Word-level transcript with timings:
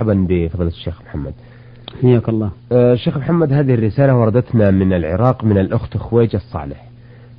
مرحبا 0.00 0.26
بفضيلة 0.28 0.70
الشيخ 0.70 1.02
محمد. 1.02 1.32
حياك 2.02 2.28
الله. 2.28 2.50
آه 2.72 2.94
شيخ 2.94 3.18
محمد 3.18 3.52
هذه 3.52 3.74
الرسالة 3.74 4.16
وردتنا 4.16 4.70
من 4.70 4.92
العراق 4.92 5.44
من 5.44 5.58
الأخت 5.58 5.96
خويجة 5.96 6.36
الصالح. 6.36 6.84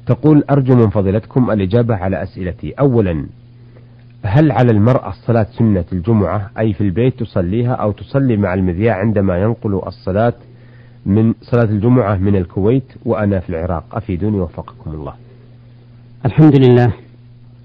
تقول 0.05 0.43
أرجو 0.50 0.76
من 0.76 0.89
فضيلتكم 0.89 1.52
الإجابة 1.52 1.96
على 1.96 2.23
أسئلتي. 2.23 2.71
أولا 2.71 3.26
هل 4.23 4.52
على 4.52 4.71
المرأة 4.71 5.10
الصلاة 5.10 5.47
سنة 5.57 5.86
الجمعة؟ 5.94 6.52
أي 6.60 6.73
في 6.73 6.81
البيت 6.81 7.20
تصليها 7.20 7.73
أو 7.73 7.91
تصلي 7.91 8.38
مع 8.38 8.54
المذياع 8.54 8.96
عندما 8.96 9.38
ينقل 9.38 9.82
الصلاة 9.88 10.34
من 11.06 11.34
صلاة 11.42 11.64
الجمعة 11.64 12.16
من 12.16 12.36
الكويت 12.36 12.94
وأنا 13.06 13.40
في 13.40 13.50
العراق. 13.50 13.84
أفيدوني 13.94 14.40
وفقكم 14.40 14.92
الله. 14.92 15.14
الحمد 16.26 16.60
لله. 16.60 16.94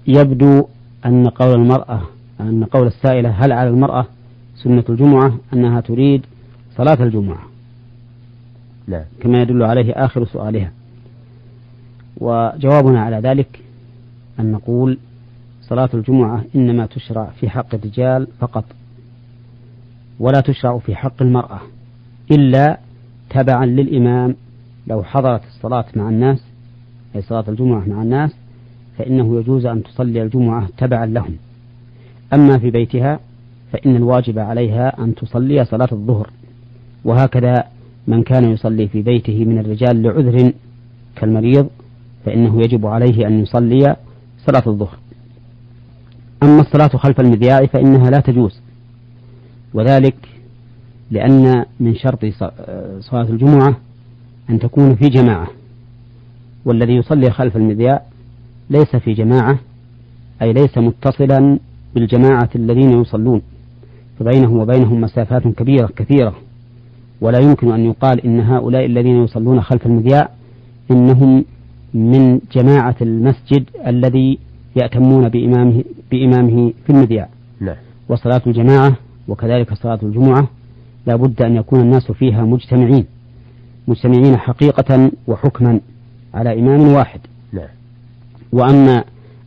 يبدو 0.07 0.65
أن 1.05 1.27
قول 1.27 1.61
المرأة 1.61 2.01
أن 2.41 2.63
قول 2.63 2.87
السائلة 2.87 3.29
هل 3.29 3.51
على 3.51 3.69
المرأة 3.69 4.05
سنة 4.63 4.83
الجمعة 4.89 5.37
أنها 5.53 5.81
تريد 5.81 6.25
صلاة 6.77 7.03
الجمعة. 7.03 7.41
نعم 8.87 9.03
كما 9.21 9.41
يدل 9.41 9.63
عليه 9.63 9.93
آخر 9.93 10.25
سؤالها. 10.25 10.71
وجوابنا 12.17 13.01
على 13.01 13.17
ذلك 13.17 13.59
أن 14.39 14.51
نقول 14.51 14.97
صلاة 15.61 15.89
الجمعة 15.93 16.43
إنما 16.55 16.85
تشرع 16.85 17.25
في 17.25 17.49
حق 17.49 17.75
الرجال 17.75 18.27
فقط 18.39 18.65
ولا 20.19 20.41
تشرع 20.41 20.77
في 20.77 20.95
حق 20.95 21.21
المرأة 21.21 21.59
إلا 22.31 22.79
تبعا 23.29 23.65
للإمام. 23.65 24.35
لو 24.87 25.03
حضرت 25.03 25.41
الصلاة 25.43 25.85
مع 25.95 26.09
الناس 26.09 26.43
أي 27.15 27.21
صلاة 27.21 27.45
الجمعة 27.47 27.83
مع 27.87 28.01
الناس 28.01 28.31
فإنه 28.97 29.39
يجوز 29.39 29.65
أن 29.65 29.83
تصلي 29.83 30.23
الجمعة 30.23 30.67
تبعا 30.77 31.05
لهم. 31.05 31.35
أما 32.33 32.57
في 32.57 32.71
بيتها 32.71 33.19
فإن 33.71 33.95
الواجب 33.95 34.39
عليها 34.39 35.03
أن 35.03 35.15
تصلي 35.15 35.65
صلاة 35.65 35.89
الظهر. 35.91 36.29
وهكذا 37.05 37.63
من 38.07 38.23
كان 38.23 38.51
يصلي 38.51 38.87
في 38.87 39.01
بيته 39.01 39.45
من 39.45 39.59
الرجال 39.59 40.03
لعذر 40.03 40.53
كالمريض 41.15 41.69
فإنه 42.25 42.61
يجب 42.61 42.85
عليه 42.85 43.27
أن 43.27 43.39
يصلي 43.39 43.95
صلاة 44.45 44.63
الظهر. 44.67 44.97
أما 46.43 46.61
الصلاة 46.61 46.87
خلف 46.87 47.19
المذياع 47.19 47.65
فإنها 47.65 48.09
لا 48.09 48.19
تجوز. 48.19 48.61
وذلك 49.73 50.15
لأن 51.11 51.65
من 51.79 51.95
شرط 51.95 52.25
صلاة 52.99 53.29
الجمعة 53.29 53.77
أن 54.49 54.59
تكون 54.59 54.95
في 54.95 55.09
جماعة. 55.09 55.47
والذي 56.65 56.95
يصلي 56.95 57.31
خلف 57.31 57.57
المذياع 57.57 58.01
ليس 58.69 58.95
في 58.95 59.13
جماعة 59.13 59.59
أي 60.41 60.53
ليس 60.53 60.77
متصلا 60.77 61.59
بالجماعة 61.95 62.49
الذين 62.55 63.01
يصلون. 63.01 63.41
فبينه 64.19 64.53
وبينهم 64.53 65.01
مسافات 65.01 65.47
كبيرة 65.47 65.89
كثيرة. 65.95 66.35
ولا 67.21 67.39
يمكن 67.39 67.71
أن 67.71 67.85
يقال 67.85 68.25
إن 68.25 68.39
هؤلاء 68.39 68.85
الذين 68.85 69.23
يصلون 69.23 69.61
خلف 69.61 69.85
المذياع 69.85 70.29
إنهم 70.91 71.45
من 71.93 72.39
جماعة 72.51 72.95
المسجد 73.01 73.63
الذي 73.87 74.37
يأتمون 74.75 75.29
بإمامه, 75.29 75.83
بإمامه 76.11 76.73
في 76.85 76.89
المذياع 76.89 77.29
نعم. 77.59 77.75
وصلاة 78.09 78.41
الجماعة 78.47 78.95
وكذلك 79.27 79.73
صلاة 79.73 79.99
الجمعة 80.03 80.47
لا 81.07 81.15
بد 81.15 81.41
أن 81.41 81.55
يكون 81.55 81.79
الناس 81.79 82.11
فيها 82.11 82.43
مجتمعين. 82.45 83.05
مجتمعين 83.87 84.37
حقيقة 84.37 85.11
وحكما 85.27 85.79
على 86.33 86.59
إمام 86.59 86.87
واحد. 86.93 87.19
نعم. 87.53 87.67
وأما 88.51 89.03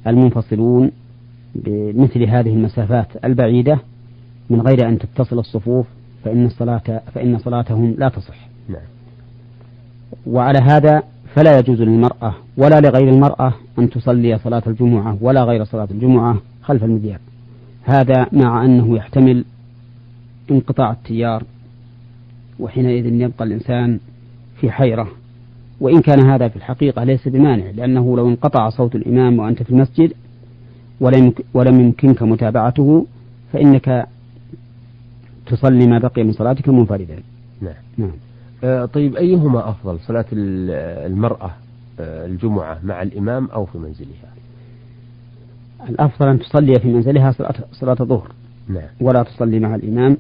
المنفصلون 0.07 0.91
بمثل 1.55 2.23
هذه 2.23 2.49
المسافات 2.49 3.25
البعيدة 3.25 3.79
من 4.51 4.61
غير 4.61 4.89
أن 4.89 4.99
تتصل 4.99 5.39
الصفوف 5.39 5.87
فإن 6.25 6.47
الصلاة 6.47 7.01
فإن 7.15 7.39
صلاتهم 7.39 7.95
لا 7.99 8.09
تصح. 8.09 8.49
نعم. 8.69 8.83
وعلى 10.27 10.59
هذا 10.59 11.03
فلا 11.35 11.59
يجوز 11.59 11.83
للمرأة 11.83 12.35
ولا 12.57 12.81
لغير 12.81 13.09
المرأة 13.09 13.55
أن 13.79 13.91
تصلي 13.91 14.39
صلاة 14.39 14.63
الجمعة 14.67 15.19
ولا 15.21 15.45
غير 15.45 15.65
صلاة 15.65 15.89
الجمعة 15.91 16.37
خلف 16.63 16.85
المذياع. 16.85 17.19
هذا 17.85 18.27
مع 18.33 18.65
أنه 18.65 18.97
يحتمل 18.97 19.45
انقطاع 20.51 20.91
التيار 20.91 21.43
وحينئذ 22.59 23.07
يبقى 23.07 23.45
الإنسان 23.45 23.99
في 24.61 24.71
حيرة 24.71 25.09
وإن 25.81 26.01
كان 26.01 26.31
هذا 26.31 26.49
في 26.49 26.57
الحقيقة 26.57 27.05
ليس 27.05 27.29
بمانع 27.29 27.71
لأنه 27.71 28.17
لو 28.17 28.29
انقطع 28.29 28.69
صوت 28.69 28.95
الإمام 28.95 29.39
وأنت 29.39 29.63
في 29.63 29.71
المسجد 29.71 30.13
ولم 31.01 31.33
ولم 31.55 31.81
يمكنك 31.81 32.23
متابعته 32.23 33.07
فإنك 33.53 34.07
تصلي 35.47 35.87
ما 35.87 35.99
بقي 35.99 36.23
من 36.23 36.33
صلاتك 36.33 36.69
منفردا 36.69 37.23
نعم. 37.61 37.75
نعم. 37.99 38.13
آه 38.65 38.85
طيب 38.85 39.17
أيهما 39.17 39.69
أفضل 39.71 39.99
صلاة 40.01 40.25
المرأة 40.33 41.51
آه 42.01 42.27
الجمعة 42.27 42.79
مع 42.83 43.03
الإمام 43.03 43.47
أو 43.47 43.67
في 43.67 43.79
منزلها؟ 43.79 44.35
الأفضل 45.89 46.29
أن 46.29 46.39
تصلي 46.39 46.81
في 46.81 46.89
منزلها 46.89 47.33
صلاة, 47.33 47.55
صلاة 47.73 47.97
الظهر. 48.01 48.33
نعم. 48.69 48.89
ولا 49.01 49.23
تصلي 49.23 49.61
مع 49.61 49.75
الإمام 49.75 50.17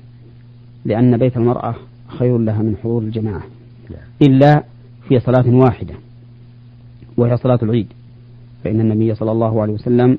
لأن 0.85 1.17
بيت 1.17 1.37
المرأة 1.37 1.75
خير 2.09 2.39
لها 2.39 2.63
من 2.63 2.77
حضور 2.77 3.03
الجماعة. 3.03 3.43
نعم. 3.91 4.01
إلا 4.23 4.65
في 5.09 5.21
صلاة 5.21 5.55
واحدة 5.55 5.95
وهي 7.17 7.37
صلاة 7.37 7.59
العيد. 7.63 7.87
فإن 8.65 8.81
النبي 8.81 9.15
صلى 9.15 9.33
الله 9.33 9.63
عليه 9.63 9.73
وسلم 9.73 10.19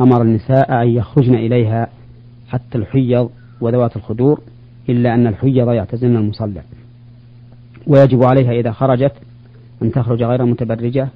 أمر 0.00 0.22
النساء 0.22 0.82
أن 0.82 0.88
يخرجن 0.88 1.34
إليها 1.34 1.88
حتى 2.48 2.78
الحيض 2.78 3.30
وذوات 3.60 3.96
الخدور 3.96 4.40
إلا 4.88 5.14
أن 5.14 5.26
الحيض 5.26 5.68
يعتزلن 5.68 6.16
المصلى 6.16 6.62
ويجب 7.86 8.22
عليها 8.22 8.52
إذا 8.52 8.72
خرجت 8.72 9.12
أن 9.82 9.92
تخرج 9.92 10.22
غير 10.22 10.44
متبرجة 10.44 11.08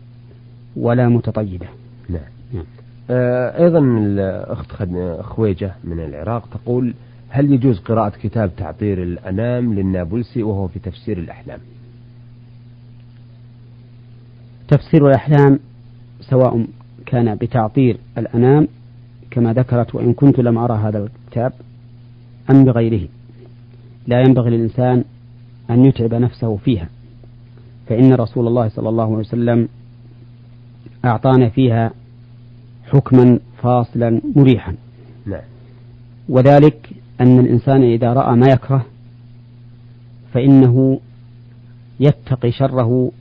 ولا 0.77 1.09
متطيبة. 1.09 1.66
نعم, 2.09 2.21
نعم. 2.55 2.65
آه 3.10 3.65
أيضا 3.65 3.78
الأخت 3.78 4.72
خويجة 5.21 5.75
من 5.84 6.00
العراق 6.00 6.49
تقول 6.49 6.94
هل 7.28 7.53
يجوز 7.53 7.78
قراءة 7.78 8.12
كتاب 8.22 8.50
تعطير 8.56 9.03
الأنام 9.03 9.75
للنابلسي 9.75 10.43
وهو 10.43 10.69
في 10.69 10.78
تفسير 10.78 11.19
الأحلام؟ 11.19 11.59
تفسير 14.69 15.09
الأحلام 15.09 15.59
سواء 16.21 16.66
كان 17.06 17.34
بتعطير 17.34 17.97
الأنام 18.19 18.69
كما 19.31 19.53
ذكرت 19.53 19.94
وإن 19.94 20.12
كنت 20.12 20.41
لم 20.41 20.59
أرى 20.59 20.75
هذا 20.75 20.99
الكتاب 20.99 21.53
أم 22.50 22.65
بغيره. 22.65 23.09
لا 24.06 24.21
ينبغي 24.21 24.50
للإنسان 24.50 25.05
أن 25.71 25.84
يتعب 25.84 26.15
نفسه 26.15 26.56
فيها. 26.56 26.88
فإن 27.87 28.12
رسول 28.12 28.49
الله 28.49 28.69
صلى 28.69 28.88
الله 28.88 29.05
عليه 29.05 29.15
وسلم 29.15 29.69
أعطانا 31.05 31.49
فيها 31.49 31.91
حكما 32.93 33.38
فاصلا 33.62 34.21
مريحا. 34.37 34.75
نعم. 35.27 35.43
وذلك 36.28 36.91
أن 37.21 37.38
الإنسان 37.38 37.82
إذا 37.82 38.12
رأى 38.12 38.37
ما 38.37 38.47
يكره 38.47 38.87
فإنه 40.32 41.00
يتقي 42.00 42.53
شره 42.53 43.12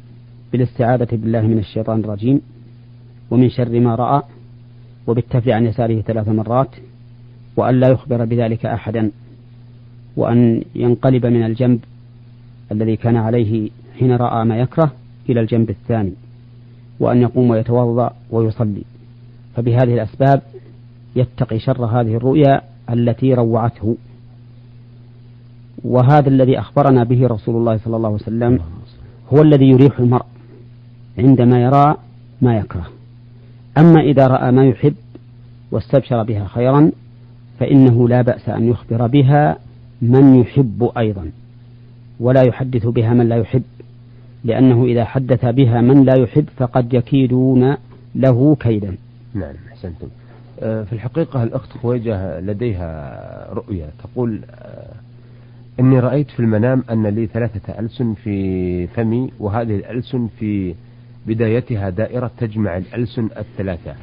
بالاستعاذة 0.52 1.08
بالله 1.12 1.42
من 1.42 1.60
الشيطان 1.60 2.00
الرجيم 2.00 2.42
ومن 3.32 3.50
شر 3.50 3.80
ما 3.80 3.96
رأى 3.96 4.22
وبالتفل 5.08 5.52
عن 5.52 5.66
يساره 5.66 6.02
ثلاث 6.02 6.28
مرات. 6.28 6.70
وأن 7.56 7.80
لا 7.80 7.88
يخبر 7.88 8.26
بذلك 8.26 8.66
أحدا 8.66 9.12
وأن 10.18 10.64
ينقلب 10.76 11.26
من 11.26 11.44
الجنب 11.44 11.80
الذي 12.72 12.96
كان 12.96 13.16
عليه 13.16 13.70
حين 14.00 14.12
رأى 14.12 14.46
ما 14.46 14.58
يكره 14.58 14.92
إلى 15.30 15.40
الجنب 15.42 15.70
الثاني 15.70 16.14
وأن 17.00 17.22
يقوم 17.22 17.50
ويتوضأ 17.50 18.14
ويصلي. 18.32 18.84
فبهذه 19.56 19.94
الأسباب 19.94 20.42
يتقي 21.16 21.60
شر 21.60 21.86
هذه 21.86 22.16
الرؤيا 22.16 22.62
التي 22.90 23.34
روعته. 23.34 23.98
وهذا 25.84 26.30
الذي 26.30 26.60
أخبرنا 26.60 27.04
به 27.04 27.28
رسول 27.28 27.56
الله 27.56 27.78
صلى 27.78 27.98
الله 27.98 28.08
عليه 28.08 28.24
وسلم 28.24 28.60
هو 29.34 29.42
الذي 29.42 29.66
يريح 29.66 30.00
المرء 30.00 30.26
عندما 31.18 31.62
يرى 31.62 31.96
ما 32.42 32.58
يكره. 32.58 32.88
أما 33.78 34.02
إذا 34.02 34.28
رأى 34.28 34.52
ما 34.52 34.66
يحب 34.66 34.96
واستبشر 35.72 36.24
بها 36.24 36.46
خيرا 36.46 36.92
فإنه 37.60 38.10
لا 38.10 38.22
بأس 38.22 38.50
أن 38.50 38.70
يخبر 38.70 39.08
بها 39.08 39.58
من 40.02 40.36
يحب 40.36 40.92
أيضا 40.98 41.32
ولا 42.20 42.42
يحدث 42.42 42.88
بها 42.88 43.14
من 43.14 43.30
لا 43.30 43.36
يحب 43.36 43.64
لأنه 44.44 44.86
إذا 44.86 45.06
حدث 45.06 45.46
بها 45.46 45.82
من 45.82 46.04
لا 46.04 46.16
يحب 46.16 46.46
فقد 46.58 46.94
يكيدون 46.94 47.78
له 48.16 48.56
كيدا. 48.56 48.96
نعم 49.34 49.56
أحسنتم. 49.72 50.08
آه، 50.60 50.84
في 50.84 50.94
الحقيقة 50.94 51.44
الأخت 51.44 51.78
خويجة 51.78 52.40
لديها 52.40 53.54
رؤية 53.54 53.86
تقول 54.04 54.42
آه، 54.52 54.94
إني 55.80 56.00
رأيت 56.00 56.32
في 56.32 56.40
المنام 56.40 56.84
أن 56.92 57.08
لي 57.08 57.28
ثلاثة 57.28 57.80
ألسن 57.80 58.14
في 58.14 58.88
فمي 58.88 59.32
وهذه 59.40 59.76
الألسن 59.76 60.28
في 60.40 60.76
بدايتها 61.28 61.90
دائرة 61.90 62.32
تجمع 62.38 62.78
الألسن 62.78 63.30
الثلاثة. 63.38 63.96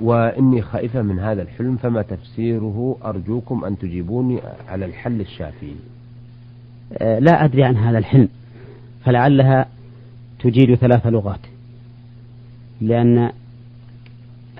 وإني 0.00 0.62
خائفة 0.62 1.02
من 1.02 1.18
هذا 1.18 1.42
الحلم 1.42 1.76
فما 1.76 2.02
تفسيره 2.02 2.96
أرجوكم 3.04 3.64
أن 3.64 3.78
تجيبوني 3.78 4.40
على 4.68 4.84
الحل 4.84 5.20
الشافي. 5.20 5.74
آه، 6.92 7.18
لا 7.18 7.44
أدري 7.44 7.64
عن 7.64 7.76
هذا 7.76 7.98
الحلم 7.98 8.28
فلعلها 9.04 9.66
تجيد 10.40 10.74
ثلاث 10.74 11.06
لغات. 11.06 11.40
لأن 12.80 13.32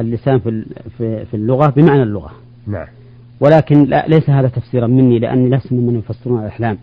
اللسان 0.00 0.38
في 0.38 0.64
في 1.24 1.34
اللغة 1.34 1.70
بمعنى 1.70 2.02
اللغة. 2.02 2.32
نعم. 2.66 2.86
ولكن 3.40 3.84
لا 3.84 4.08
ليس 4.08 4.30
هذا 4.30 4.48
تفسيرا 4.48 4.86
مني 4.86 5.18
لأني 5.18 5.56
لست 5.56 5.72
ممن 5.72 5.98
يفسرون 5.98 6.40
الأحلام. 6.40 6.78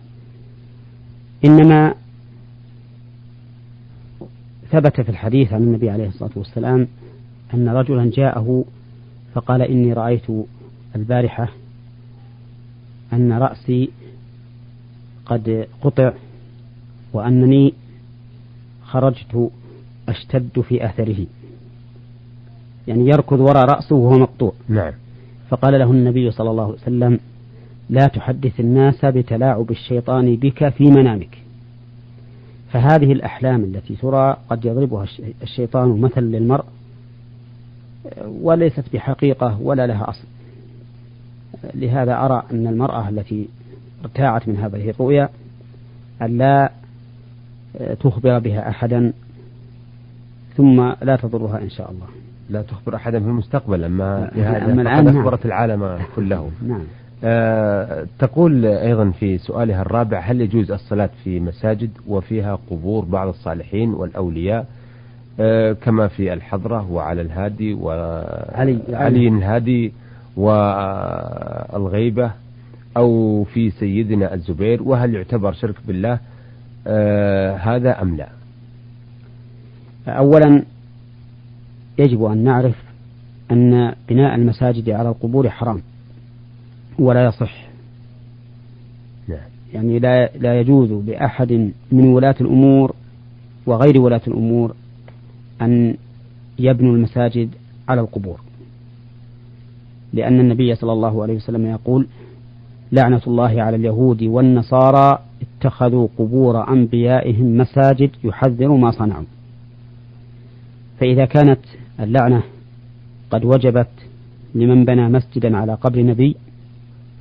إنما 1.44 1.94
ثبت 4.70 5.00
في 5.00 5.08
الحديث 5.08 5.52
عن 5.52 5.62
النبي 5.62 5.90
عليه 5.90 6.08
الصلاة 6.08 6.30
والسلام 6.36 6.88
أن 7.54 7.68
رجلا 7.68 8.10
جاءه 8.14 8.64
فقال 9.34 9.62
إني 9.62 9.92
رأيت 9.92 10.26
البارحة 10.96 11.48
أن 13.12 13.32
رأسي 13.32 13.90
قد 15.26 15.66
قطع 15.82 16.12
وأنني 17.12 17.74
خرجت 18.84 19.50
أشتد 20.08 20.60
في 20.60 20.86
أثره. 20.86 21.26
يعني 22.88 23.08
يركض 23.08 23.40
وراء 23.40 23.64
رأسه 23.64 23.96
وهو 23.96 24.18
مقطوع. 24.18 24.52
نعم. 24.68 24.92
فقال 25.48 25.78
له 25.78 25.90
النبي 25.90 26.30
صلى 26.30 26.50
الله 26.50 26.64
عليه 26.64 26.74
وسلم 26.74 27.20
لا 27.90 28.06
تحدث 28.06 28.60
الناس 28.60 29.04
بتلاعب 29.04 29.70
الشيطان 29.70 30.36
بك 30.36 30.68
في 30.68 30.84
منامك. 30.84 31.38
فهذه 32.72 33.12
الأحلام 33.12 33.64
التي 33.64 33.96
ترى 33.96 34.36
قد 34.50 34.64
يضربها 34.64 35.06
الشيطان 35.42 36.00
مثل 36.00 36.20
للمرء 36.20 36.64
وليست 38.26 38.84
بحقيقة 38.92 39.60
ولا 39.62 39.86
لها 39.86 40.10
أصل. 40.10 40.24
لهذا 41.74 42.14
أرى 42.24 42.42
أن 42.52 42.66
المرأة 42.66 43.08
التي 43.08 43.48
ارتاعت 44.04 44.48
من 44.48 44.56
هذه 44.56 44.90
الرؤيا 44.90 45.28
أن 46.22 46.38
لا 46.38 46.70
تخبر 48.00 48.38
بها 48.38 48.68
أحدا 48.68 49.12
ثم 50.56 50.92
لا 51.02 51.16
تضرها 51.16 51.62
إن 51.62 51.70
شاء 51.70 51.90
الله. 51.90 52.06
لا 52.50 52.62
تخبر 52.62 52.96
أحدا 52.96 53.20
في 53.20 53.26
المستقبل 53.26 53.84
أما 53.84 54.30
أما 54.64 54.82
الآن 54.82 55.04
نعم. 55.04 55.18
أخبرت 55.18 55.46
العالم 55.46 55.98
كله. 56.16 56.50
نعم. 56.68 56.84
آه 57.24 58.06
تقول 58.18 58.66
أيضا 58.66 59.10
في 59.10 59.38
سؤالها 59.38 59.82
الرابع 59.82 60.20
هل 60.20 60.40
يجوز 60.40 60.70
الصلاة 60.70 61.10
في 61.24 61.40
مساجد 61.40 61.90
وفيها 62.06 62.58
قبور 62.70 63.04
بعض 63.04 63.28
الصالحين 63.28 63.94
والأولياء؟ 63.94 64.66
كما 65.72 66.08
في 66.08 66.32
الحضرة 66.32 66.90
وعلى 66.90 67.20
الهادي 67.20 67.74
وعلي 67.74 68.78
علي 68.90 69.28
الهادي 69.28 69.92
والغيبة 70.36 72.30
أو 72.96 73.44
في 73.44 73.70
سيدنا 73.70 74.34
الزبير 74.34 74.82
وهل 74.82 75.14
يعتبر 75.14 75.52
شرك 75.52 75.74
بالله؟ 75.86 76.18
آه 76.86 77.56
هذا 77.56 78.02
أم 78.02 78.16
لا؟ 78.16 78.28
أولا 80.08 80.62
يجب 81.98 82.24
أن 82.24 82.44
نعرف 82.44 82.74
أن 83.50 83.94
بناء 84.08 84.34
المساجد 84.34 84.90
على 84.90 85.08
القبور 85.08 85.50
حرام 85.50 85.82
ولا 86.98 87.24
يصح. 87.24 87.68
نعم. 89.28 89.38
يعني 89.74 89.98
لا 89.98 90.30
لا 90.36 90.60
يجوز 90.60 90.92
لأحد 90.92 91.72
من 91.92 92.04
ولاة 92.08 92.34
الأمور 92.40 92.94
وغير 93.66 93.98
ولاة 93.98 94.20
الأمور 94.28 94.74
أن 95.62 95.96
يبنوا 96.58 96.94
المساجد 96.94 97.48
على 97.88 98.00
القبور. 98.00 98.40
لأن 100.12 100.40
النبي 100.40 100.74
صلى 100.74 100.92
الله 100.92 101.22
عليه 101.22 101.36
وسلم 101.36 101.66
يقول 101.66 102.06
لعنة 102.92 103.20
الله 103.26 103.62
على 103.62 103.76
اليهود 103.76 104.22
والنصارى 104.22 105.18
اتخذوا 105.42 106.08
قبور 106.18 106.68
أنبيائهم 106.68 107.56
مساجد 107.56 108.10
يحذر 108.24 108.68
ما 108.68 108.90
صنعوا. 108.90 109.24
فإذا 111.00 111.24
كانت 111.24 111.60
اللعنة 112.00 112.42
قد 113.30 113.44
وجبت 113.44 113.88
لمن 114.54 114.84
بنى 114.84 115.08
مسجدا 115.08 115.56
على 115.56 115.74
قبر 115.74 116.02
نبي 116.02 116.36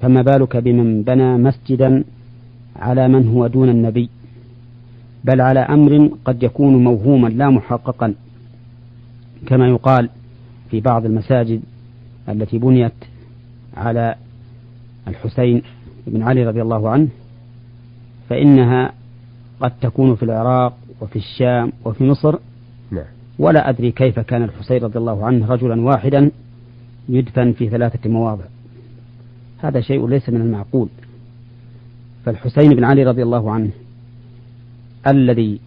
فما 0.01 0.21
بالك 0.21 0.57
بمن 0.57 1.03
بنى 1.03 1.37
مسجدا 1.37 2.03
على 2.75 3.07
من 3.07 3.27
هو 3.27 3.47
دون 3.47 3.69
النبي؟ 3.69 4.09
بل 5.23 5.41
على 5.41 5.59
أمر 5.59 6.09
قد 6.25 6.43
يكون 6.43 6.83
موهوما 6.83 7.27
لا 7.27 7.49
محققا. 7.49 8.13
كما 9.47 9.67
يقال 9.67 10.09
في 10.71 10.81
بعض 10.81 11.05
المساجد 11.05 11.61
التي 12.29 12.57
بنيت 12.57 12.93
على 13.77 14.15
الحسين 15.07 15.61
بن 16.07 16.23
علي 16.23 16.45
رضي 16.45 16.61
الله 16.61 16.89
عنه 16.89 17.07
فإنها 18.29 18.93
قد 19.59 19.71
تكون 19.81 20.15
في 20.15 20.23
العراق 20.23 20.77
وفي 21.01 21.15
الشام 21.15 21.71
وفي 21.85 22.03
مصر. 22.03 22.35
نعم. 22.91 23.05
ولا 23.39 23.69
أدري 23.69 23.91
كيف 23.91 24.19
كان 24.19 24.43
الحسين 24.43 24.83
رضي 24.83 24.99
الله 24.99 25.25
عنه 25.25 25.47
رجلا 25.47 25.81
واحدا 25.81 26.31
يدفن 27.09 27.51
في 27.51 27.69
ثلاثة 27.69 28.09
مواضع. 28.09 28.45
هذا 29.57 29.81
شيء 29.81 30.07
ليس 30.07 30.29
من 30.29 30.41
المعقول. 30.41 30.89
فالحسين 32.25 32.75
بن 32.75 32.83
علي 32.83 33.03
رضي 33.03 33.23
الله 33.23 33.51
عنه 33.51 33.69
الذي 35.07 35.59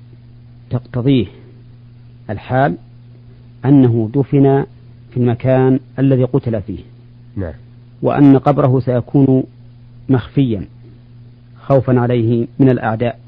تقتضيه 0.70 1.26
الحال 2.30 2.76
أنه 3.64 4.10
دفن 4.14 4.64
في 5.10 5.16
المكان 5.16 5.80
الذي 5.98 6.24
قتل 6.24 6.62
فيه 6.62 6.78
نعم. 7.36 7.52
وأن 8.02 8.38
قبره 8.38 8.80
سيكون 8.80 9.44
مخفيا 10.08 10.64
خوفا 11.60 12.00
عليه 12.00 12.46
من 12.58 12.70
الأعداء 12.70 13.18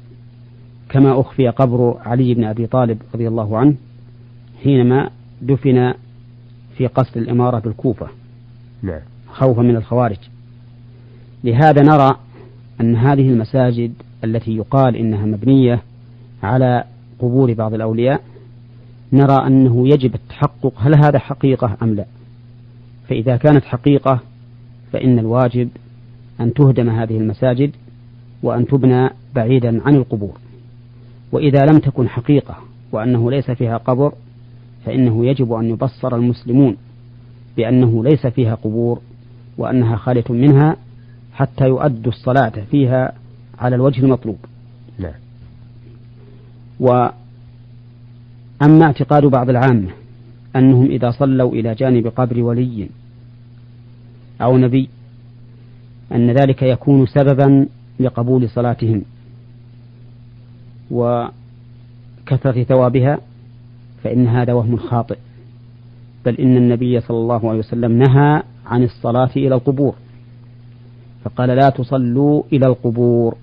كما 0.89 1.19
أخفي 1.19 1.47
قبر 1.47 1.97
علي 2.05 2.33
بن 2.33 2.43
أبي 2.43 2.67
طالب 2.67 3.01
رضي 3.13 3.27
الله 3.27 3.57
عنه 3.57 3.75
حينما 4.63 5.09
دفن 5.41 5.93
في 6.77 6.87
قصر 6.87 7.19
الإمارة 7.19 7.59
بالكوفة 7.59 8.07
نعم. 8.81 8.99
خوفا 9.27 9.61
من 9.61 9.75
الخوارج 9.75 10.17
لهذا 11.43 11.81
نرى 11.81 12.17
أن 12.81 12.95
هذه 12.95 13.29
المساجد 13.29 13.93
التي 14.23 14.55
يقال 14.55 14.95
إنها 14.95 15.25
مبنية 15.25 15.81
على 16.43 16.83
قبور 17.19 17.53
بعض 17.53 17.73
الأولياء 17.73 18.21
نرى 19.13 19.47
أنه 19.47 19.87
يجب 19.87 20.15
التحقق 20.15 20.73
هل 20.77 20.95
هذا 20.95 21.19
حقيقة 21.19 21.77
أم 21.81 21.95
لا. 21.95 22.05
فإذا 23.09 23.37
كانت 23.37 23.63
حقيقة 23.65 24.19
فإن 24.91 25.19
الواجب 25.19 25.69
أن 26.39 26.53
تهدم 26.53 26.89
هذه 26.89 27.17
المساجد 27.17 27.71
وأن 28.43 28.67
تبنى 28.67 29.09
بعيدا 29.35 29.81
عن 29.85 29.95
القبور. 29.95 30.37
وإذا 31.31 31.65
لم 31.65 31.79
تكن 31.79 32.09
حقيقة 32.09 32.57
وأنه 32.91 33.31
ليس 33.31 33.51
فيها 33.51 33.77
قبر 33.77 34.13
فإنه 34.85 35.25
يجب 35.25 35.53
أن 35.53 35.69
يبصر 35.69 36.15
المسلمون 36.15 36.77
بأنه 37.57 38.03
ليس 38.03 38.27
فيها 38.27 38.55
قبور 38.55 39.01
وأنها 39.57 39.95
خالية 39.95 40.23
منها 40.29 40.77
حتى 41.33 41.65
يؤدوا 41.67 42.11
الصلاة 42.11 42.53
فيها 42.71 43.13
على 43.59 43.75
الوجه 43.75 44.01
المطلوب. 44.01 44.37
نعم. 44.99 45.13
وأما 48.63 48.85
اعتقاد 48.85 49.25
بعض 49.25 49.49
العامة 49.49 49.89
أنهم 50.55 50.85
إذا 50.85 51.11
صلوا 51.11 51.51
إلى 51.51 51.75
جانب 51.75 52.07
قبر 52.07 52.41
ولي 52.43 52.89
أو 54.41 54.57
نبي 54.57 54.89
أن 56.11 56.31
ذلك 56.31 56.61
يكون 56.61 57.05
سببا 57.05 57.67
لقبول 57.99 58.49
صلاتهم 58.49 59.01
وكثرة 60.91 62.63
ثوابها 62.63 63.19
فإن 64.03 64.27
هذا 64.27 64.53
وهم 64.53 64.77
خاطئ. 64.77 65.17
بل 66.25 66.35
إن 66.35 66.57
النبي 66.57 66.99
صلى 66.99 67.17
الله 67.17 67.49
عليه 67.49 67.59
وسلم 67.59 67.91
نهى 67.91 68.43
عن 68.65 68.83
الصلاة 68.83 69.31
إلى 69.35 69.55
القبور 69.55 69.95
فقال 71.23 71.49
لا 71.49 71.69
تصلوا 71.69 72.43
إلى 72.53 72.67
القبور. 72.67 73.37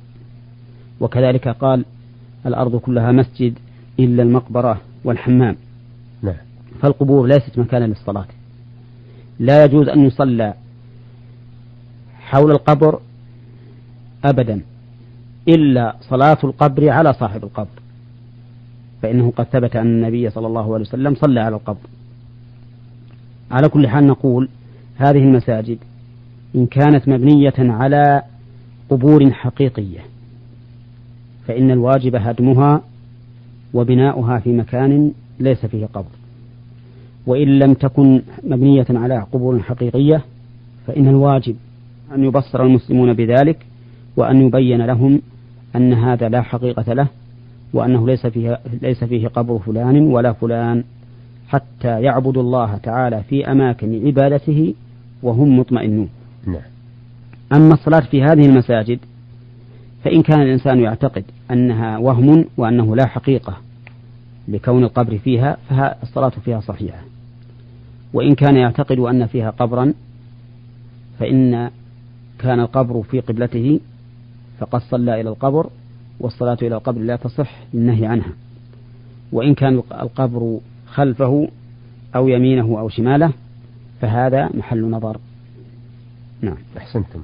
وكذلك 1.00 1.48
قال 1.48 1.84
الأرض 2.46 2.76
كلها 2.76 3.12
مسجد 3.12 3.58
إلا 3.98 4.22
المقبرة. 4.22 4.89
والحمام. 5.04 5.56
نعم. 6.22 6.34
فالقبور 6.82 7.26
ليست 7.26 7.58
مكانا 7.58 7.84
للصلاة. 7.84 8.26
لا 9.38 9.64
يجوز 9.64 9.88
أن 9.88 10.06
يصلى 10.06 10.54
حول 12.20 12.50
القبر 12.50 13.00
أبدا 14.24 14.60
إلا 15.48 15.96
صلاة 16.00 16.38
القبر 16.44 16.88
على 16.88 17.12
صاحب 17.12 17.44
القبر. 17.44 17.80
فإنه 19.02 19.32
قد 19.36 19.44
ثبت 19.44 19.76
أن 19.76 19.86
النبي 19.86 20.30
صلى 20.30 20.46
الله 20.46 20.74
عليه 20.74 20.84
وسلم 20.84 21.14
صلى 21.14 21.40
على 21.40 21.56
القبر. 21.56 21.88
على 23.50 23.68
كل 23.68 23.88
حال 23.88 24.06
نقول 24.06 24.48
هذه 24.96 25.18
المساجد 25.18 25.78
إن 26.54 26.66
كانت 26.66 27.08
مبنية 27.08 27.54
على 27.58 28.22
قبور 28.90 29.30
حقيقية 29.32 30.00
فإن 31.48 31.70
الواجب 31.70 32.16
هدمها 32.16 32.82
وبناؤها 33.74 34.38
في 34.38 34.52
مكان 34.52 35.12
ليس 35.40 35.66
فيه 35.66 35.86
قبر 35.86 36.10
وإن 37.26 37.58
لم 37.58 37.74
تكن 37.74 38.22
مبنية 38.44 38.86
على 38.90 39.26
قبور 39.32 39.62
حقيقية 39.62 40.24
فإن 40.86 41.08
الواجب 41.08 41.56
أن 42.14 42.24
يبصر 42.24 42.62
المسلمون 42.62 43.12
بذلك 43.12 43.66
وأن 44.16 44.46
يبين 44.46 44.86
لهم 44.86 45.22
أن 45.76 45.92
هذا 45.92 46.28
لا 46.28 46.42
حقيقة 46.42 46.92
له 46.92 47.08
وأنه 47.72 48.06
ليس 48.06 48.26
فيه 48.26 48.58
ليس 48.82 49.04
فيه 49.04 49.28
قبر 49.28 49.58
فلان 49.58 49.98
ولا 50.00 50.32
فلان 50.32 50.84
حتى 51.48 52.02
يعبدوا 52.02 52.42
الله 52.42 52.76
تعالى 52.76 53.22
في 53.22 53.52
أماكن 53.52 54.06
عبادته 54.06 54.74
وهم 55.22 55.58
مطمئنون. 55.58 56.08
نعم. 56.46 56.62
أما 57.52 57.74
الصلاة 57.74 58.00
في 58.00 58.22
هذه 58.22 58.46
المساجد 58.46 58.98
فإن 60.04 60.22
كان 60.22 60.42
الإنسان 60.42 60.80
يعتقد 60.80 61.24
أنها 61.50 61.98
وهم 61.98 62.44
وأنه 62.56 62.96
لا 62.96 63.06
حقيقة 63.06 63.56
لكون 64.48 64.84
القبر 64.84 65.18
فيها 65.18 65.56
فالصلاة 65.68 66.32
فيها 66.44 66.60
صحيحة. 66.60 67.02
وإن 68.12 68.34
كان 68.34 68.56
يعتقد 68.56 68.98
أن 68.98 69.26
فيها 69.26 69.50
قبرا 69.50 69.94
فإن 71.18 71.70
كان 72.38 72.60
القبر 72.60 73.02
في 73.02 73.20
قبلته 73.20 73.80
فقد 74.58 74.80
صلى 74.80 75.20
إلى 75.20 75.28
القبر 75.28 75.70
والصلاة 76.20 76.58
إلى 76.62 76.74
القبر 76.74 77.00
لا 77.00 77.16
تصح 77.16 77.58
للنهي 77.74 78.06
عنها. 78.06 78.32
وإن 79.32 79.54
كان 79.54 79.82
القبر 79.92 80.58
خلفه 80.86 81.48
أو 82.16 82.28
يمينه 82.28 82.80
أو 82.80 82.88
شماله 82.88 83.32
فهذا 84.00 84.50
محل 84.54 84.90
نظر. 84.90 85.18
نعم. 86.40 86.56
أحسنتم. 86.76 87.22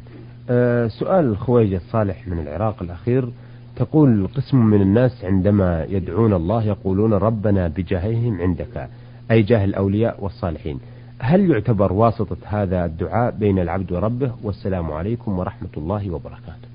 أه 0.51 0.89
سؤال 0.89 1.25
الخويجة 1.25 1.81
صالح 1.93 2.29
من 2.29 2.39
العراق 2.39 2.83
الأخير. 2.83 3.29
تقول 3.77 4.29
قسم 4.35 4.57
من 4.57 4.83
الناس 4.83 5.25
عندما 5.25 5.85
يدعون 5.85 6.33
الله 6.33 6.65
يقولون 6.65 7.13
ربنا 7.13 7.69
بجاههم 7.69 8.41
عندك 8.41 8.89
أي 9.31 9.43
جاه 9.43 9.65
الأولياء 9.65 10.25
والصالحين. 10.25 10.79
هل 11.19 11.51
يعتبر 11.51 11.93
واسطة 11.93 12.37
هذا 12.45 12.85
الدعاء 12.85 13.35
بين 13.39 13.59
العبد 13.59 13.93
وربه؟ 13.93 14.33
والسلام 14.43 14.93
عليكم 14.93 15.39
ورحمة 15.39 15.69
الله 15.77 16.11
وبركاته. 16.11 16.69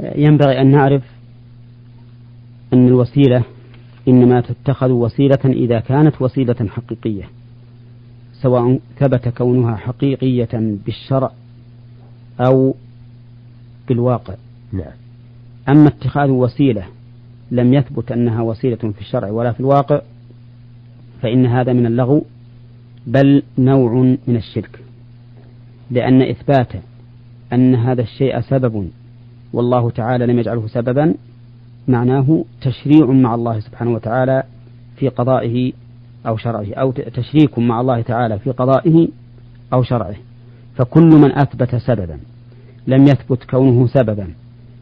ينبغي 0.00 0.60
أن 0.60 0.70
نعرف 0.70 1.02
أن 2.72 2.86
الوسيلة 2.88 3.42
إنما 4.08 4.40
تتخذ 4.40 4.90
وسيلة 4.90 5.44
إذا 5.44 5.80
كانت 5.80 6.22
وسيلة 6.22 6.68
حقيقية 6.68 7.28
سواء 8.32 8.78
ثبت 8.98 9.28
كونها 9.28 9.76
حقيقية 9.76 10.48
بالشرع 10.52 11.30
أو 12.40 12.74
بالواقع 13.88 14.34
نعم. 14.72 14.92
أما 15.68 15.88
اتخاذ 15.88 16.30
وسيلة 16.30 16.84
لم 17.50 17.74
يثبت 17.74 18.12
أنها 18.12 18.42
وسيلة 18.42 18.76
في 18.76 19.00
الشرع 19.00 19.30
ولا 19.30 19.52
في 19.52 19.60
الواقع 19.60 20.00
فإن 21.22 21.46
هذا 21.46 21.72
من 21.72 21.86
اللغو 21.86 22.24
بل 23.06 23.42
نوع 23.58 24.16
من 24.26 24.36
الشرك. 24.36 24.80
لأن 25.90 26.22
إثبات 26.22 26.72
أن 27.52 27.74
هذا 27.74 28.02
الشيء 28.02 28.40
سبب 28.40 28.90
والله 29.52 29.90
تعالى 29.90 30.26
لم 30.26 30.38
يجعله 30.38 30.66
سببا 30.66 31.14
معناه 31.88 32.44
تشريع 32.60 33.06
مع 33.06 33.34
الله 33.34 33.60
سبحانه 33.60 33.90
وتعالى 33.90 34.42
في 34.96 35.08
قضائه 35.08 35.72
أو 36.26 36.36
شرعه 36.36 36.74
أو 36.74 36.92
تشريك 36.92 37.58
مع 37.58 37.80
الله 37.80 38.00
تعالى 38.00 38.38
في 38.38 38.50
قضائه 38.50 39.08
أو 39.72 39.82
شرعه. 39.82 40.14
فكل 40.76 41.06
من 41.06 41.32
أثبت 41.32 41.74
سببا. 41.74 42.18
لم 42.86 43.04
يثبت 43.04 43.44
كونه 43.44 43.86
سببا 43.86 44.28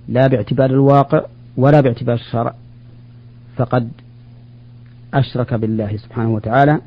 لا 0.08 0.26
باعتبار 0.26 0.70
الواقع 0.70 1.22
ولا 1.56 1.80
باعتبار 1.80 2.14
الشرع. 2.14 2.54
فقد 3.56 3.88
أشرك 5.14 5.54
بالله 5.54 5.96
سبحانه 5.96 6.34
وتعالى 6.34 6.80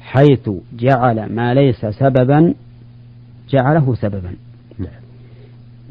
حيث 0.00 0.50
جعل 0.78 1.32
ما 1.34 1.54
ليس 1.54 1.86
سببا 1.86 2.54
جعله 3.50 3.94
سببا. 3.94 4.34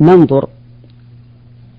ننظر 0.02 0.50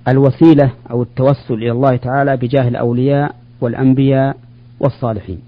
الوسيلة 0.08 0.72
أو 0.90 1.02
التوسل 1.02 1.54
إلى 1.54 1.70
الله 1.70 1.96
تعالى 1.96 2.36
بجاه 2.36 2.68
الأولياء 2.68 3.34
والأنبياء 3.60 4.36
والصالحين. 4.80 5.38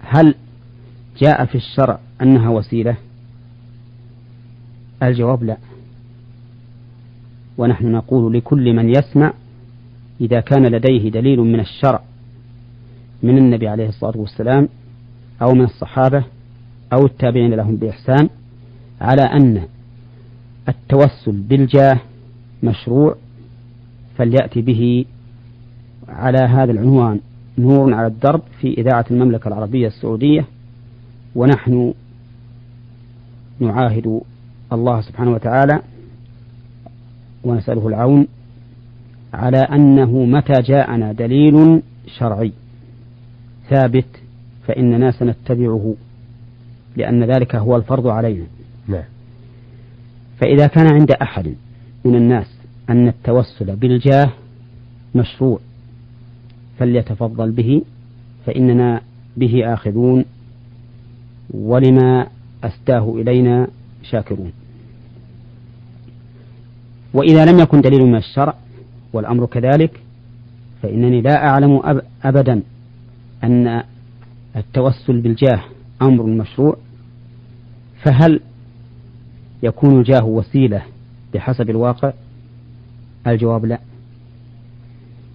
هل 0.00 0.34
جاء 1.18 1.44
في 1.44 1.54
الشرع 1.54 1.98
أنها 2.22 2.48
وسيلة؟ 2.48 2.96
الجواب 5.02 5.44
لا. 5.44 5.56
ونحن 7.58 7.92
نقول 7.92 8.32
لكل 8.34 8.72
من 8.74 8.88
يسمع 8.88 9.32
إذا 10.20 10.40
كان 10.40 10.66
لديه 10.66 11.10
دليل 11.10 11.40
من 11.40 11.60
الشرع 11.60 12.02
من 13.22 13.38
النبي 13.38 13.68
عليه 13.68 13.88
الصلاة 13.88 14.16
والسلام 14.16 14.68
أو 15.42 15.54
من 15.54 15.64
الصحابة 15.64 16.24
أو 16.92 17.06
التابعين 17.06 17.54
لهم 17.54 17.76
بإحسان 17.76 18.28
على 19.00 19.22
أن 19.22 19.62
التوسل 20.68 21.32
بالجاه 21.32 22.00
مشروع 22.62 23.16
فليأتي 24.16 24.62
به 24.62 25.04
على 26.08 26.38
هذا 26.38 26.72
العنوان 26.72 27.20
نور 27.58 27.94
على 27.94 28.06
الدرب 28.06 28.42
في 28.60 28.74
إذاعة 28.78 29.04
المملكة 29.10 29.48
العربية 29.48 29.86
السعودية 29.86 30.44
ونحن 31.34 31.94
نعاهد 33.60 34.20
الله 34.72 35.00
سبحانه 35.00 35.30
وتعالى 35.30 35.80
ونسأله 37.44 37.88
العون 37.88 38.26
على 39.34 39.58
أنه 39.58 40.24
متى 40.24 40.62
جاءنا 40.62 41.12
دليل 41.12 41.82
شرعي 42.18 42.52
ثابت 43.70 44.06
فإننا 44.66 45.10
سنتبعه 45.10 45.94
لأن 46.96 47.24
ذلك 47.24 47.54
هو 47.54 47.76
الفرض 47.76 48.06
علينا 48.06 48.46
نعم. 48.88 49.04
فإذا 50.40 50.66
كان 50.66 50.86
عند 50.92 51.10
أحد 51.10 51.54
من 52.04 52.14
الناس 52.14 52.46
أن 52.90 53.08
التوسل 53.08 53.76
بالجاه 53.76 54.32
مشروع 55.14 55.60
فليتفضل 56.78 57.50
به 57.50 57.82
فإننا 58.46 59.00
به 59.36 59.74
آخذون 59.74 60.24
ولما 61.50 62.26
أستاه 62.64 63.14
إلينا 63.16 63.68
شاكرون 64.02 64.52
وإذا 67.14 67.44
لم 67.44 67.58
يكن 67.58 67.80
دليل 67.80 68.02
من 68.02 68.16
الشرع 68.16 68.54
والأمر 69.12 69.46
كذلك 69.46 70.00
فإنني 70.82 71.20
لا 71.20 71.48
أعلم 71.48 72.00
أبدا 72.24 72.62
أن 73.44 73.82
التوسل 74.56 75.20
بالجاه 75.20 75.60
أمر 76.02 76.26
مشروع 76.26 76.76
فهل 78.02 78.40
يكون 79.62 79.98
الجاه 79.98 80.24
وسيلة 80.24 80.82
بحسب 81.34 81.70
الواقع؟ 81.70 82.12
الجواب 83.26 83.64
لا 83.64 83.78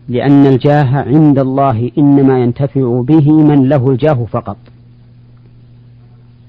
لأن 0.10 0.46
الجاه 0.46 0.96
عند 0.96 1.40
الله 1.40 1.92
إنما 1.98 2.40
ينتفع 2.40 3.02
به 3.02 3.32
من 3.32 3.70
له 3.70 3.90
الجاه 3.90 4.26
فقط 4.26 4.58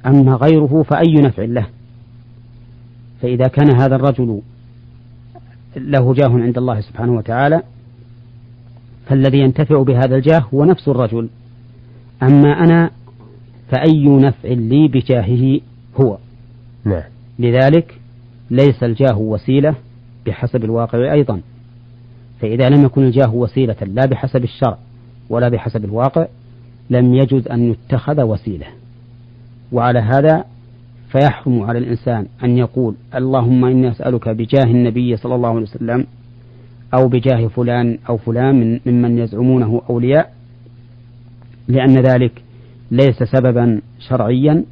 أما 0.07 0.35
غيره 0.35 0.83
فأي 0.83 1.15
نفع 1.15 1.43
له؟ 1.43 1.67
فإذا 3.23 3.49
كان 3.49 3.71
هذا 3.81 3.97
الرجل 3.97 4.41
له 5.77 6.15
جاه 6.15 6.29
عند 6.29 6.59
الله 6.59 6.81
سبحانه 6.81 7.13
وتعالى 7.13 7.63
فالذي 9.07 9.39
ينتفع 9.39 9.83
بهذا 9.83 10.17
الجاه 10.17 10.45
هو 10.55 10.65
نفس 10.65 10.89
الرجل. 10.89 11.29
أما 12.23 12.65
أنا 12.65 12.91
فأي 13.69 14.09
نفع 14.09 14.49
لي 14.49 14.89
بجاهه 14.89 15.61
هو؟ 16.01 16.19
نعم. 16.85 17.03
لذلك 17.39 18.01
ليس 18.51 18.83
الجاه 18.83 19.19
وسيلة 19.19 19.75
بحسب 20.27 20.65
الواقع 20.65 21.13
أيضا. 21.13 21.41
فإذا 22.41 22.69
لم 22.69 22.85
يكن 22.85 23.05
الجاه 23.05 23.35
وسيلة 23.35 23.77
لا 23.83 24.07
بحسب 24.07 24.45
الشرع 24.45 24.79
ولا 25.31 25.49
بحسب 25.49 25.85
الواقع 25.85 26.27
لم 26.91 27.15
يجوز 27.15 27.49
أن 27.49 27.71
يتخذ 27.71 28.23
وسيلة. 28.23 28.67
وعلى 29.73 29.99
هذا 29.99 30.45
فيحرم 31.15 31.63
على 31.63 31.79
الإنسان 31.79 32.27
أن 32.45 32.59
يقول 32.59 32.95
اللهم 33.15 33.65
إني 33.65 33.91
أسألك 33.91 34.29
بجاه 34.29 34.65
النبي 34.65 35.17
صلى 35.17 35.35
الله 35.35 35.49
عليه 35.49 35.61
وسلم 35.61 36.07
أو 36.95 37.09
بجاه 37.09 37.47
فلان 37.47 37.99
أو 38.09 38.17
فلان 38.17 38.55
من 38.61 38.81
ممن 38.87 39.19
يزعمونه 39.19 39.83
أولياء 39.91 40.33
لأن 41.69 41.99
ذلك 41.99 42.43
ليس 42.91 43.23
سببا 43.23 43.81
شرعيا 43.99 44.65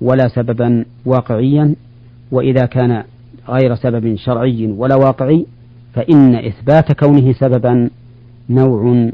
ولا 0.00 0.28
سببا 0.28 0.84
واقعيا 1.04 1.74
وإذا 2.30 2.66
كان 2.66 3.04
غير 3.48 3.74
سبب 3.74 4.14
شرعي 4.16 4.66
ولا 4.66 4.94
واقعي 4.96 5.46
فإن 5.94 6.34
إثبات 6.34 6.92
كونه 6.92 7.32
سببا 7.32 7.90
نوع 8.50 9.10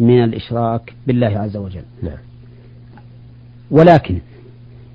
من 0.00 0.24
الإشراك 0.24 0.94
بالله 1.06 1.38
عز 1.38 1.56
وجل 1.56 1.82
نعم. 2.02 2.18
ولكن 3.70 4.18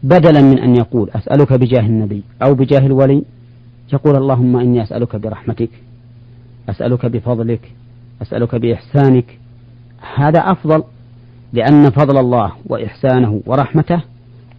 بدلا 0.03 0.41
من 0.41 0.59
أن 0.59 0.75
يقول 0.75 1.09
أسألك 1.09 1.53
بجاه 1.53 1.85
النبي 1.85 2.23
أو 2.43 2.53
بجاه 2.53 2.85
الولي 2.85 3.23
يقول 3.93 4.15
اللهم 4.15 4.57
إني 4.57 4.83
أسألك 4.83 5.15
برحمتك 5.15 5.69
أسألك 6.69 7.05
بفضلك 7.05 7.71
أسألك 8.21 8.55
بإحسانك 8.55 9.39
هذا 10.15 10.39
أفضل 10.39 10.83
لأن 11.53 11.89
فضل 11.89 12.17
الله 12.17 12.51
وإحسانه 12.65 13.41
ورحمته 13.45 14.01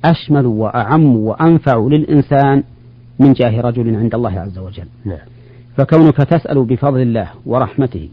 أشمل 0.05 0.47
وأعم 0.47 1.17
وأنفع 1.17 1.79
للإنسان 1.79 2.63
من 3.19 3.33
جاه 3.33 3.61
رجل 3.61 3.97
عند 3.97 4.15
الله 4.15 4.41
عز 4.41 4.59
وجل 4.59 4.87
نعم. 5.05 5.19
فكونك 5.77 6.17
تسأل 6.17 6.65
بفضل 6.65 7.01
الله 7.01 7.29
ورحمته 7.47 8.09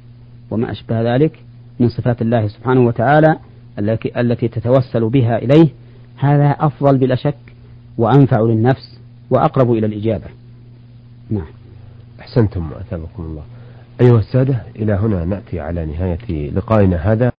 وما 0.52 0.72
أشبه 0.72 1.16
ذلك 1.16 1.40
من 1.80 1.90
صفات 1.90 2.22
الله 2.22 2.48
سبحانه 2.48 2.82
وتعالى 2.82 3.38
التي 4.18 4.48
تتوسل 4.48 5.10
بها 5.10 5.38
إليه 5.38 5.70
هذا 6.18 6.56
أفضل 6.60 6.98
بلا 6.98 7.16
شك 7.16 7.38
وأنفع 7.98 8.40
للنفس 8.42 9.00
وأقرب 9.30 9.72
إلى 9.72 9.86
الإجابة. 9.86 10.26
نعم. 11.30 11.48
أحسنتم 12.20 12.70
أثابكم 12.80 13.24
الله. 13.24 13.44
أيها 14.02 14.20
السادة 14.20 14.64
إلى 14.76 14.94
هنا 14.94 15.26
نأتي 15.26 15.60
على 15.60 15.86
نهاية 15.86 16.52
لقائنا 16.52 16.98
هذا. 16.98 17.32